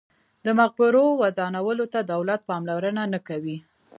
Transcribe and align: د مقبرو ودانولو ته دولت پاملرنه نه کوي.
د 0.45 0.47
مقبرو 0.59 1.05
ودانولو 1.21 1.85
ته 1.93 1.99
دولت 2.13 2.41
پاملرنه 2.49 3.03
نه 3.13 3.19
کوي. 3.27 3.57